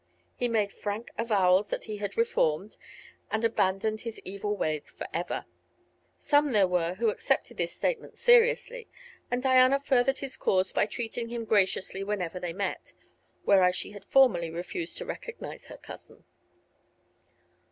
He 0.35 0.47
made 0.47 0.73
frank 0.73 1.09
avowals 1.15 1.67
that 1.69 1.83
he 1.83 1.97
had 1.97 2.17
"reformed" 2.17 2.75
and 3.29 3.45
abandoned 3.45 4.01
his 4.01 4.19
evil 4.25 4.57
ways 4.57 4.89
forever. 4.89 5.45
Some 6.17 6.53
there 6.53 6.67
were 6.67 6.95
who 6.95 7.11
accepted 7.11 7.57
this 7.57 7.75
statement 7.75 8.17
seriously, 8.17 8.87
and 9.29 9.43
Diana 9.43 9.79
furthered 9.79 10.17
his 10.17 10.37
cause 10.37 10.71
by 10.73 10.87
treating 10.87 11.29
him 11.29 11.45
graciously 11.45 12.03
whenever 12.03 12.39
they 12.39 12.51
met, 12.51 12.93
whereas 13.43 13.75
she 13.75 13.91
had 13.91 14.05
formerly 14.05 14.49
refused 14.49 14.97
to 14.97 15.05
recognize 15.05 15.67
her 15.67 15.77
cousin. 15.77 16.23